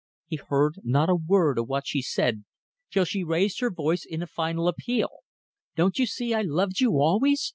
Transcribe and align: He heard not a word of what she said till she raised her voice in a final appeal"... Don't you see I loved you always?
He 0.25 0.37
heard 0.37 0.79
not 0.83 1.11
a 1.11 1.15
word 1.15 1.59
of 1.59 1.67
what 1.69 1.85
she 1.85 2.01
said 2.01 2.43
till 2.89 3.05
she 3.05 3.23
raised 3.23 3.59
her 3.59 3.69
voice 3.69 4.03
in 4.03 4.23
a 4.23 4.25
final 4.25 4.67
appeal"... 4.67 5.19
Don't 5.75 5.99
you 5.99 6.07
see 6.07 6.33
I 6.33 6.41
loved 6.41 6.79
you 6.79 6.93
always? 6.99 7.49